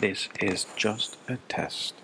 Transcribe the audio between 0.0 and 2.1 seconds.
This is just a test.